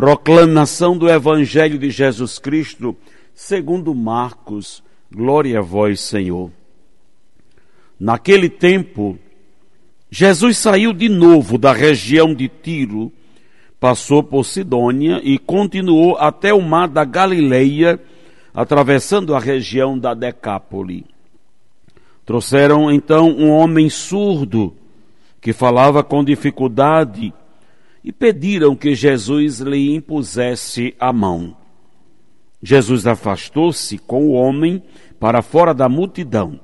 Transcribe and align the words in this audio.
Proclamação 0.00 0.96
do 0.96 1.10
Evangelho 1.10 1.78
de 1.78 1.90
Jesus 1.90 2.38
Cristo, 2.38 2.96
segundo 3.34 3.94
Marcos. 3.94 4.82
Glória 5.14 5.58
a 5.58 5.60
vós, 5.62 6.00
Senhor. 6.00 6.50
Naquele 8.00 8.48
tempo, 8.48 9.18
Jesus 10.10 10.56
saiu 10.56 10.94
de 10.94 11.10
novo 11.10 11.58
da 11.58 11.74
região 11.74 12.34
de 12.34 12.48
Tiro, 12.48 13.12
passou 13.78 14.22
por 14.22 14.46
Sidônia 14.46 15.20
e 15.22 15.36
continuou 15.36 16.16
até 16.16 16.54
o 16.54 16.62
mar 16.62 16.88
da 16.88 17.04
Galileia, 17.04 18.00
atravessando 18.54 19.34
a 19.34 19.38
região 19.38 19.98
da 19.98 20.14
Decápole. 20.14 21.04
Trouxeram 22.24 22.90
então 22.90 23.28
um 23.28 23.50
homem 23.50 23.90
surdo 23.90 24.74
que 25.42 25.52
falava 25.52 26.02
com 26.02 26.24
dificuldade 26.24 27.34
e 28.02 28.12
pediram 28.12 28.74
que 28.74 28.94
Jesus 28.94 29.60
lhe 29.60 29.94
impusesse 29.94 30.94
a 30.98 31.12
mão. 31.12 31.56
Jesus 32.62 33.06
afastou-se 33.06 33.98
com 33.98 34.26
o 34.28 34.32
homem 34.32 34.82
para 35.18 35.42
fora 35.42 35.72
da 35.72 35.88
multidão. 35.88 36.60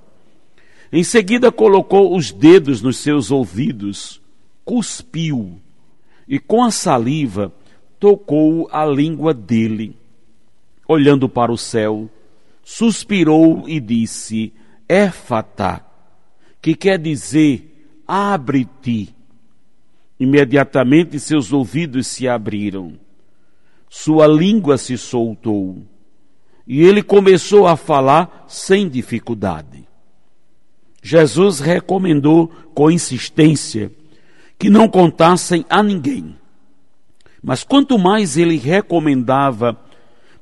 Em 0.93 1.03
seguida 1.03 1.51
colocou 1.51 2.17
os 2.17 2.33
dedos 2.33 2.81
nos 2.81 2.99
seus 2.99 3.31
ouvidos, 3.31 4.21
cuspiu 4.65 5.61
e 6.29 6.39
com 6.39 6.63
a 6.63 6.71
saliva 6.71 7.53
tocou 7.99 8.69
a 8.71 8.85
língua 8.85 9.33
dele. 9.33 9.97
Olhando 10.89 11.29
para 11.29 11.53
o 11.53 11.57
céu, 11.57 12.09
suspirou 12.63 13.65
e 13.67 13.81
disse: 13.81 14.53
Éfata, 14.89 15.85
que 16.61 16.75
quer 16.75 16.99
dizer 16.99 18.03
abre-te. 18.07 19.16
Imediatamente 20.19 21.21
seus 21.21 21.53
ouvidos 21.53 22.07
se 22.07 22.27
abriram, 22.27 22.95
sua 23.89 24.27
língua 24.27 24.79
se 24.79 24.97
soltou 24.97 25.83
e 26.67 26.83
ele 26.83 27.03
começou 27.03 27.67
a 27.67 27.77
falar 27.77 28.45
sem 28.49 28.89
dificuldade. 28.89 29.87
Jesus 31.03 31.61
recomendou 31.61 32.49
com 32.75 32.91
insistência 32.91 33.93
que 34.59 34.69
não 34.69 34.89
contassem 34.89 35.65
a 35.69 35.83
ninguém. 35.83 36.35
Mas 37.43 37.63
quanto 37.63 37.99
mais 37.99 38.37
ele 38.37 38.57
recomendava, 38.57 39.79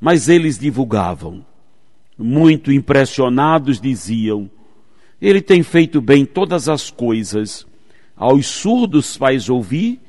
mais 0.01 0.29
eles 0.29 0.59
divulgavam 0.59 1.45
muito 2.19 2.73
impressionados, 2.73 3.81
diziam: 3.81 4.51
Ele 5.21 5.41
tem 5.41 5.63
feito 5.63 6.01
bem 6.01 6.25
todas 6.25 6.69
as 6.69 6.91
coisas, 6.91 7.67
aos 8.17 8.47
surdos 8.47 9.17
faz 9.17 9.49
ouvir 9.49 10.01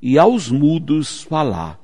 e 0.00 0.18
aos 0.18 0.50
mudos 0.50 1.22
falar. 1.22 1.78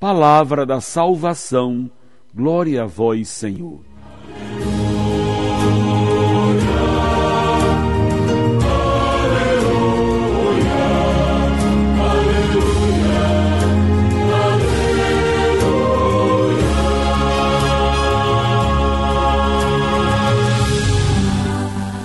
Palavra 0.00 0.64
da 0.64 0.80
salvação, 0.80 1.90
glória 2.34 2.82
a 2.82 2.86
vós, 2.86 3.28
Senhor. 3.28 3.80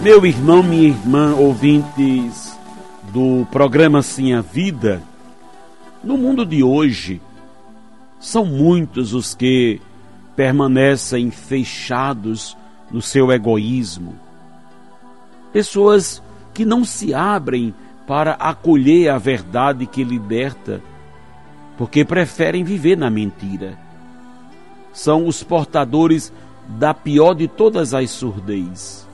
Meu 0.02 0.26
irmão, 0.26 0.64
minha 0.64 0.88
irmã, 0.88 1.36
ouvintes 1.36 2.51
do 3.04 3.46
programa 3.52 4.02
Sim 4.02 4.34
a 4.34 4.42
Vida, 4.42 5.02
no 6.04 6.18
mundo 6.18 6.46
de 6.46 6.64
hoje, 6.64 7.22
são 8.20 8.46
muitos 8.46 9.14
os 9.14 9.34
que 9.34 9.82
permanecem 10.36 11.32
fechados 11.32 12.58
no 12.92 13.02
seu 13.02 13.32
egoísmo. 13.32 14.16
Pessoas 15.52 16.22
que 16.54 16.66
não 16.66 16.86
se 16.86 17.14
abrem 17.14 17.74
para 18.08 18.34
acolher 18.34 19.10
a 19.10 19.18
verdade 19.18 19.86
que 19.86 20.04
liberta, 20.04 20.82
porque 21.78 22.06
preferem 22.06 22.64
viver 22.64 22.98
na 22.98 23.10
mentira. 23.10 23.78
São 24.94 25.26
os 25.26 25.44
portadores 25.44 26.32
da 26.68 26.94
pior 26.94 27.34
de 27.34 27.48
todas 27.48 27.94
as 27.94 28.10
surdez 28.12 29.08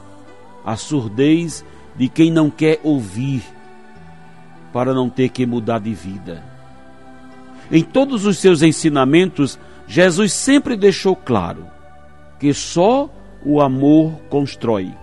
a 0.68 0.75
surdez 0.75 1.64
de 1.96 2.09
quem 2.09 2.30
não 2.30 2.50
quer 2.50 2.81
ouvir, 2.84 3.42
para 4.77 4.93
não 4.93 5.09
ter 5.09 5.29
que 5.29 5.43
mudar 5.43 5.79
de 5.79 5.91
vida. 5.91 6.43
Em 7.71 7.83
todos 7.83 8.27
os 8.27 8.38
seus 8.38 8.61
ensinamentos, 8.61 9.57
Jesus 9.88 10.31
sempre 10.31 10.77
deixou 10.77 11.15
claro 11.15 11.65
que 12.39 12.53
só 12.53 13.09
o 13.43 13.59
amor 13.59 14.11
constrói, 14.29 14.93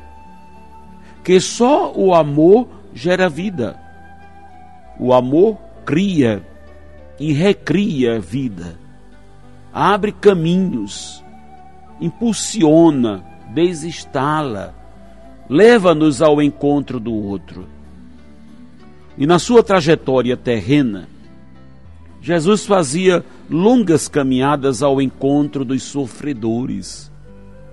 que 1.24 1.40
só 1.40 1.92
o 1.92 2.14
amor 2.14 2.68
gera 2.94 3.28
vida. 3.28 3.76
O 4.96 5.12
amor 5.12 5.58
cria 5.84 6.40
e 7.18 7.32
recria 7.32 8.20
vida, 8.20 8.78
abre 9.72 10.12
caminhos, 10.12 11.20
impulsiona, 12.00 13.24
desinstala 13.52 14.72
leva-nos 15.50 16.22
ao 16.22 16.40
encontro 16.40 16.98
do 17.00 17.12
outro. 17.12 17.66
E 19.16 19.26
na 19.26 19.38
sua 19.38 19.62
trajetória 19.62 20.36
terrena, 20.36 21.08
Jesus 22.20 22.66
fazia 22.66 23.24
longas 23.50 24.08
caminhadas 24.08 24.82
ao 24.82 25.00
encontro 25.00 25.64
dos 25.64 25.82
sofredores. 25.82 27.12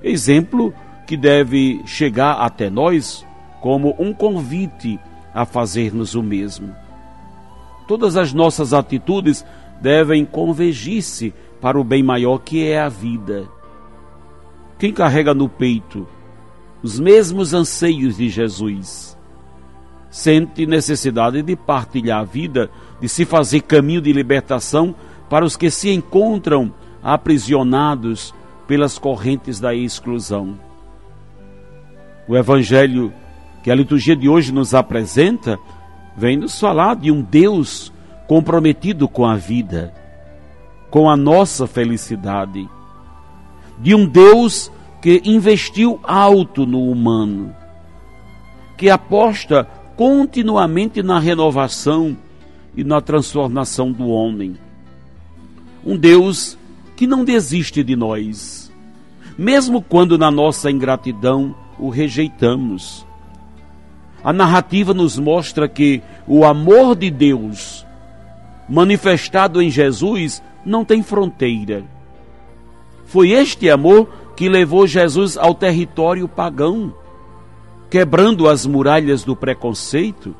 Exemplo 0.04 0.74
que 1.08 1.16
deve 1.18 1.82
chegar 1.86 2.34
até 2.34 2.70
nós 2.70 3.26
como 3.62 3.96
um 3.98 4.14
convite 4.14 5.00
a 5.34 5.46
fazermos 5.46 6.16
o 6.16 6.22
mesmo. 6.22 6.76
Todas 7.88 8.18
as 8.18 8.34
nossas 8.34 8.74
atitudes 8.74 9.46
devem 9.82 10.26
convergir-se 10.26 11.34
para 11.60 11.80
o 11.80 11.84
bem 11.84 12.04
maior 12.04 12.40
que 12.40 12.66
é 12.66 12.80
a 12.80 12.90
vida. 12.90 13.48
Quem 14.78 14.92
carrega 14.92 15.34
no 15.34 15.48
peito 15.48 16.08
os 16.84 17.00
mesmos 17.00 17.54
anseios 17.54 18.18
de 18.18 18.28
Jesus. 18.30 19.18
Sente 20.12 20.68
necessidade 20.68 21.42
de 21.42 21.56
partilhar 21.56 22.20
a 22.20 22.24
vida, 22.24 22.70
de 23.00 23.10
se 23.10 23.26
fazer 23.26 23.62
caminho 23.62 24.02
de 24.02 24.14
libertação 24.14 24.94
para 25.30 25.46
os 25.46 25.56
que 25.56 25.72
se 25.72 25.90
encontram 25.90 26.72
aprisionados 27.02 28.36
pelas 28.68 29.00
correntes 29.00 29.60
da 29.60 29.74
exclusão. 29.74 30.60
O 32.28 32.36
Evangelho 32.38 33.12
que 33.64 33.72
a 33.72 33.76
liturgia 33.76 34.16
de 34.16 34.28
hoje 34.28 34.52
nos 34.52 34.74
apresenta 34.74 35.58
vem 36.16 36.36
nos 36.38 36.60
falar 36.60 36.96
de 36.96 37.12
um 37.12 37.22
Deus 37.22 37.92
comprometido 38.28 39.08
com 39.08 39.26
a 39.26 39.36
vida, 39.36 39.94
com 40.90 41.10
a 41.10 41.16
nossa 41.16 41.68
felicidade, 41.68 42.70
de 43.80 43.96
um 43.96 44.06
Deus 44.06 44.72
que 45.02 45.22
investiu 45.26 46.00
alto 46.04 46.66
no 46.66 46.90
humano, 46.90 47.56
que 48.78 48.90
aposta 48.90 49.68
continuamente 50.02 51.04
na 51.04 51.20
renovação 51.20 52.18
e 52.76 52.84
na 52.84 53.00
transformação 53.00 53.92
do 53.92 54.08
homem. 54.08 54.58
Um 55.86 55.96
Deus 55.96 56.58
que 56.96 57.06
não 57.06 57.24
desiste 57.24 57.84
de 57.84 57.96
nós, 57.96 58.74
mesmo 59.38 59.80
quando 59.80 60.18
na 60.18 60.32
nossa 60.32 60.72
ingratidão 60.72 61.56
o 61.78 61.90
rejeitamos. 61.90 63.06
A 64.24 64.34
narrativa 64.34 64.92
nos 64.92 65.20
mostra 65.20 65.70
que 65.70 66.02
o 66.26 66.44
amor 66.46 66.96
de 66.96 67.12
Deus, 67.12 67.86
manifestado 68.68 69.62
em 69.62 69.70
Jesus, 69.70 70.42
não 70.66 70.84
tem 70.84 71.04
fronteira. 71.04 71.84
Foi 73.06 73.30
este 73.30 73.70
amor 73.70 74.10
que 74.36 74.50
levou 74.50 74.88
Jesus 74.88 75.38
ao 75.38 75.54
território 75.54 76.28
pagão, 76.28 76.92
quebrando 77.92 78.48
as 78.48 78.66
muralhas 78.66 79.26
do 79.26 79.36
preconceito, 79.36 80.34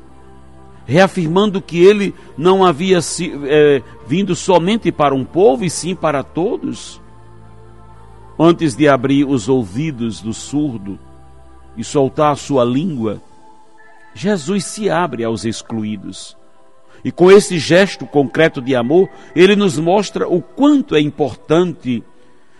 reafirmando 0.86 1.60
que 1.60 1.84
ele 1.84 2.14
não 2.36 2.64
havia 2.64 2.98
é, 3.44 3.82
vindo 4.06 4.34
somente 4.34 4.90
para 4.90 5.14
um 5.14 5.22
povo 5.22 5.62
e 5.62 5.68
sim 5.68 5.94
para 5.94 6.24
todos. 6.24 7.00
antes 8.38 8.74
de 8.74 8.88
abrir 8.88 9.26
os 9.26 9.48
ouvidos 9.48 10.22
do 10.22 10.32
surdo 10.32 10.98
e 11.76 11.84
soltar 11.84 12.32
a 12.32 12.36
sua 12.36 12.64
língua, 12.64 13.20
Jesus 14.14 14.64
se 14.64 14.88
abre 14.88 15.22
aos 15.22 15.44
excluídos. 15.44 16.36
E 17.04 17.12
com 17.12 17.30
esse 17.30 17.58
gesto 17.58 18.06
concreto 18.06 18.62
de 18.62 18.74
amor, 18.74 19.10
ele 19.36 19.54
nos 19.54 19.78
mostra 19.78 20.26
o 20.26 20.40
quanto 20.40 20.96
é 20.96 21.00
importante 21.00 22.02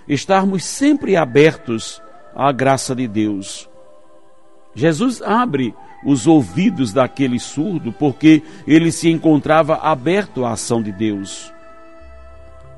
estarmos 0.06 0.64
sempre 0.64 1.16
abertos 1.16 2.00
à 2.34 2.52
graça 2.52 2.94
de 2.94 3.08
Deus. 3.08 3.71
Jesus 4.74 5.20
abre 5.22 5.74
os 6.04 6.26
ouvidos 6.26 6.92
daquele 6.92 7.38
surdo 7.38 7.92
porque 7.92 8.42
ele 8.66 8.90
se 8.90 9.08
encontrava 9.08 9.76
aberto 9.76 10.44
à 10.44 10.52
ação 10.52 10.82
de 10.82 10.90
Deus. 10.90 11.52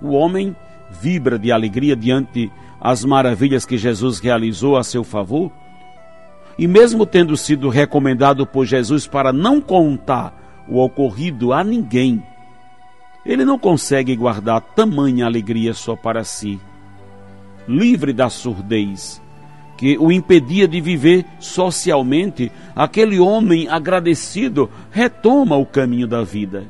O 0.03 0.11
homem 0.11 0.55
vibra 1.01 1.39
de 1.39 1.51
alegria 1.51 1.97
diante 1.97 2.51
as 2.81 3.05
maravilhas 3.05 3.65
que 3.65 3.79
Jesus 3.79 4.19
realizou 4.19 4.77
a 4.77 4.85
seu 4.85 5.03
favor. 5.03 5.51
E 6.59 6.67
mesmo 6.67 7.07
tendo 7.07 7.37
sido 7.37 7.69
recomendado 7.69 8.47
por 8.47 8.67
Jesus 8.67 9.07
para 9.07 9.33
não 9.33 9.61
contar 9.61 10.65
o 10.69 10.79
ocorrido 10.79 11.53
a 11.53 11.65
ninguém, 11.65 12.23
ele 13.25 13.45
não 13.45 13.59
consegue 13.59 14.15
guardar 14.15 14.61
tamanha 14.61 15.25
alegria 15.25 15.73
só 15.73 15.97
para 15.97 16.23
si. 16.25 16.61
Livre 17.67 18.13
da 18.13 18.29
surdez, 18.29 19.21
que 19.77 19.99
o 19.99 20.13
impedia 20.13 20.69
de 20.69 20.81
viver 20.81 21.25
socialmente, 21.39 22.51
aquele 22.75 23.19
homem 23.19 23.69
agradecido 23.69 24.71
retoma 24.91 25.57
o 25.57 25.67
caminho 25.67 26.07
da 26.07 26.23
vida. 26.23 26.65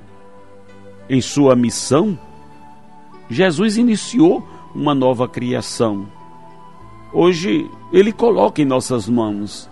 Em 1.09 1.21
sua 1.21 1.55
missão, 1.55 2.19
Jesus 3.29 3.77
iniciou 3.77 4.47
uma 4.75 4.95
nova 4.95 5.29
criação. 5.29 6.07
Hoje, 7.13 7.71
Ele 7.93 8.11
coloca 8.11 8.61
em 8.61 8.65
nossas 8.65 9.09
mãos 9.09 9.71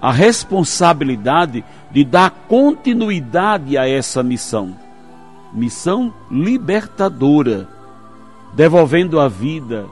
a 0.00 0.12
responsabilidade 0.12 1.64
de 1.90 2.04
dar 2.04 2.30
continuidade 2.30 3.76
a 3.76 3.88
essa 3.88 4.22
missão. 4.22 4.76
Missão 5.52 6.12
libertadora, 6.30 7.68
devolvendo 8.54 9.18
a 9.18 9.28
vida, 9.28 9.86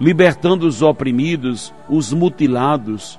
libertando 0.00 0.66
os 0.66 0.80
oprimidos, 0.80 1.74
os 1.88 2.12
mutilados, 2.12 3.18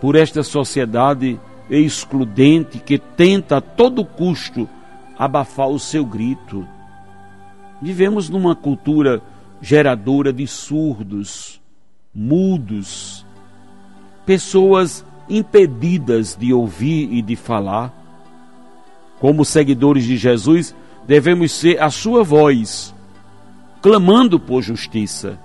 por 0.00 0.14
esta 0.14 0.42
sociedade 0.42 1.40
excludente 1.68 2.78
que 2.78 2.98
tenta 2.98 3.56
a 3.56 3.60
todo 3.60 4.04
custo 4.04 4.68
abafar 5.18 5.68
o 5.68 5.78
seu 5.78 6.04
grito. 6.04 6.66
Vivemos 7.82 8.30
numa 8.30 8.54
cultura 8.54 9.20
geradora 9.60 10.32
de 10.32 10.46
surdos, 10.46 11.60
mudos, 12.14 13.26
pessoas 14.24 15.04
impedidas 15.28 16.36
de 16.36 16.52
ouvir 16.52 17.12
e 17.12 17.22
de 17.22 17.34
falar. 17.34 17.92
Como 19.18 19.44
seguidores 19.44 20.04
de 20.04 20.16
Jesus, 20.16 20.74
devemos 21.06 21.50
ser 21.52 21.82
a 21.82 21.90
sua 21.90 22.22
voz, 22.22 22.94
clamando 23.80 24.38
por 24.38 24.62
justiça. 24.62 25.38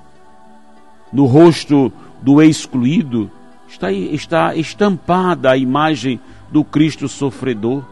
No 1.11 1.25
rosto 1.25 1.91
do 2.21 2.41
excluído 2.41 3.31
está, 3.67 3.91
está 3.91 4.55
estampada 4.55 5.51
a 5.51 5.57
imagem 5.57 6.19
do 6.51 6.63
Cristo 6.63 7.07
sofredor. 7.07 7.83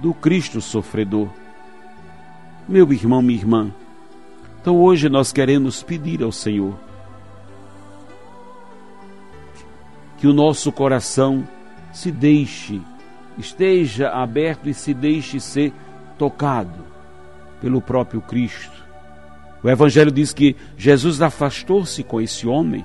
Do 0.00 0.14
Cristo 0.14 0.60
sofredor. 0.60 1.28
Meu 2.68 2.92
irmão, 2.92 3.22
minha 3.22 3.38
irmã, 3.38 3.72
então 4.60 4.76
hoje 4.76 5.08
nós 5.08 5.32
queremos 5.32 5.82
pedir 5.82 6.22
ao 6.22 6.30
Senhor 6.30 6.78
que 10.18 10.26
o 10.26 10.32
nosso 10.34 10.70
coração 10.70 11.46
se 11.92 12.10
deixe, 12.10 12.80
esteja 13.38 14.10
aberto 14.10 14.68
e 14.68 14.74
se 14.74 14.92
deixe 14.92 15.40
ser 15.40 15.72
tocado 16.18 16.84
pelo 17.60 17.80
próprio 17.80 18.20
Cristo. 18.20 18.87
O 19.62 19.68
Evangelho 19.68 20.10
diz 20.10 20.32
que 20.32 20.56
Jesus 20.76 21.20
afastou-se 21.20 22.02
com 22.02 22.20
esse 22.20 22.46
homem. 22.46 22.84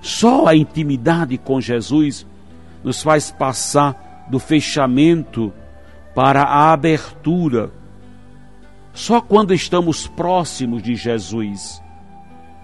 Só 0.00 0.46
a 0.46 0.56
intimidade 0.56 1.36
com 1.38 1.60
Jesus 1.60 2.26
nos 2.82 3.02
faz 3.02 3.30
passar 3.30 4.26
do 4.30 4.38
fechamento 4.38 5.52
para 6.14 6.42
a 6.42 6.72
abertura. 6.72 7.70
Só 8.92 9.20
quando 9.20 9.52
estamos 9.52 10.06
próximos 10.06 10.82
de 10.82 10.94
Jesus 10.94 11.82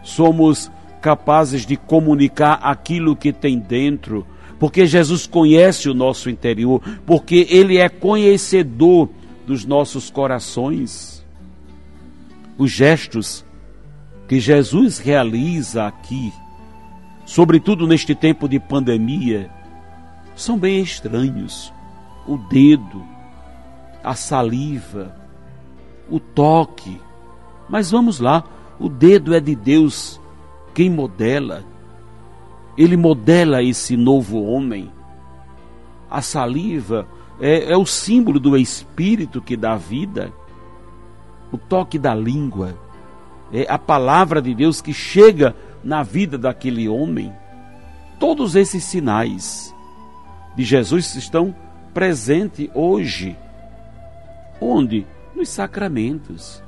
somos 0.03 0.71
capazes 1.01 1.67
de 1.67 1.77
comunicar 1.77 2.61
aquilo 2.63 3.17
que 3.17 3.33
tem 3.33 3.59
dentro, 3.59 4.27
porque 4.59 4.87
Jesus 4.87 5.27
conhece 5.27 5.89
o 5.89 5.95
nosso 5.95 6.29
interior, 6.29 6.81
porque 7.07 7.47
Ele 7.51 7.79
é 7.79 7.89
conhecedor 7.89 9.09
dos 9.47 9.65
nossos 9.65 10.11
corações. 10.11 11.25
Os 12.59 12.71
gestos 12.71 13.45
que 14.31 14.39
Jesus 14.39 15.01
realiza 15.01 15.89
aqui, 15.89 16.33
sobretudo 17.27 17.85
neste 17.85 18.15
tempo 18.15 18.49
de 18.49 18.61
pandemia, 18.61 19.51
são 20.37 20.57
bem 20.57 20.81
estranhos. 20.81 21.73
O 22.29 22.37
dedo, 22.37 23.05
a 24.05 24.15
saliva, 24.15 25.17
o 26.09 26.21
toque. 26.21 27.01
Mas 27.69 27.91
vamos 27.91 28.21
lá, 28.21 28.45
o 28.79 28.89
dedo 28.89 29.35
é 29.35 29.41
de 29.41 29.57
Deus 29.57 30.21
quem 30.75 30.89
modela. 30.89 31.65
Ele 32.79 32.97
modela 32.97 33.65
esse 33.65 33.97
novo 33.97 34.45
homem. 34.45 34.93
A 36.09 36.23
saliva 36.23 37.05
é, 37.41 37.73
é 37.73 37.77
o 37.77 37.85
símbolo 37.85 38.39
do 38.39 38.57
Espírito 38.57 39.43
que 39.43 39.57
dá 39.57 39.75
vida. 39.75 40.33
O 41.51 41.59
toque 41.59 41.99
da 41.99 42.15
língua 42.15 42.79
é 43.53 43.67
a 43.69 43.79
palavra 43.79 44.41
de 44.41 44.55
Deus 44.55 44.81
que 44.81 44.93
chega 44.93 45.55
na 45.83 46.03
vida 46.03 46.39
daquele 46.39 46.89
homem. 46.89 47.33
Todos 48.19 48.55
esses 48.55 48.85
sinais 48.85 49.75
de 50.55 50.63
Jesus 50.63 51.15
estão 51.15 51.55
presentes 51.93 52.69
hoje. 52.75 53.37
Onde? 54.61 55.07
Nos 55.35 55.49
sacramentos. 55.49 56.63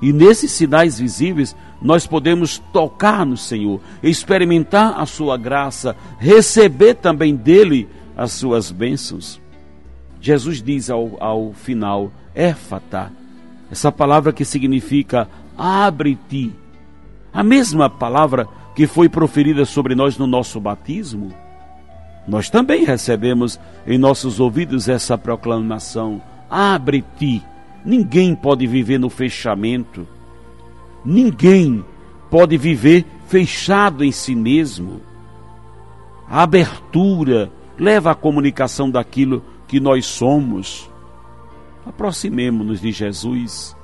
E 0.00 0.12
nesses 0.12 0.50
sinais 0.50 0.98
visíveis, 0.98 1.54
nós 1.80 2.06
podemos 2.06 2.58
tocar 2.72 3.26
no 3.26 3.36
Senhor, 3.36 3.80
experimentar 4.02 4.98
a 5.00 5.06
sua 5.06 5.36
graça, 5.36 5.94
receber 6.18 6.94
também 6.94 7.36
dele 7.36 7.88
as 8.16 8.32
suas 8.32 8.70
bênçãos. 8.70 9.40
Jesus 10.20 10.62
diz 10.62 10.88
ao, 10.88 11.16
ao 11.20 11.52
final, 11.52 12.12
éfata, 12.34 13.12
essa 13.70 13.90
palavra 13.90 14.32
que 14.32 14.44
significa 14.44 15.28
abre-te. 15.56 16.52
A 17.32 17.42
mesma 17.42 17.88
palavra 17.88 18.46
que 18.74 18.86
foi 18.86 19.08
proferida 19.08 19.64
sobre 19.64 19.94
nós 19.94 20.16
no 20.16 20.26
nosso 20.26 20.60
batismo. 20.60 21.32
Nós 22.26 22.48
também 22.48 22.84
recebemos 22.84 23.58
em 23.86 23.98
nossos 23.98 24.40
ouvidos 24.40 24.88
essa 24.88 25.18
proclamação: 25.18 26.22
abre-te. 26.48 27.42
Ninguém 27.84 28.34
pode 28.34 28.66
viver 28.66 28.98
no 28.98 29.10
fechamento. 29.10 30.06
Ninguém 31.04 31.84
pode 32.30 32.56
viver 32.56 33.04
fechado 33.26 34.04
em 34.04 34.12
si 34.12 34.34
mesmo. 34.34 35.00
A 36.28 36.42
abertura 36.42 37.50
leva 37.76 38.12
à 38.12 38.14
comunicação 38.14 38.88
daquilo 38.88 39.42
que 39.66 39.80
nós 39.80 40.06
somos. 40.06 40.88
Aproximemo-nos 41.84 42.80
de 42.80 42.92
Jesus 42.92 43.76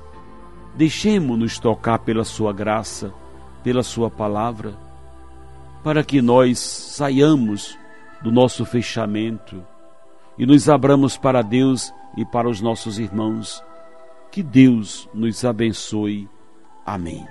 Deixemos-nos 0.79 1.59
tocar 1.59 1.99
pela 1.99 2.23
Sua 2.23 2.53
graça, 2.53 3.13
pela 3.61 3.83
Sua 3.83 4.09
palavra, 4.09 4.77
para 5.83 6.05
que 6.05 6.21
nós 6.21 6.57
saiamos 6.57 7.77
do 8.23 8.31
nosso 8.31 8.63
fechamento 8.63 9.61
e 10.37 10.45
nos 10.45 10.69
abramos 10.69 11.17
para 11.17 11.41
Deus 11.41 11.93
e 12.15 12.23
para 12.23 12.47
os 12.47 12.61
nossos 12.61 12.97
irmãos. 12.97 13.61
Que 14.31 14.41
Deus 14.41 15.09
nos 15.13 15.43
abençoe. 15.43 16.29
Amém. 16.85 17.27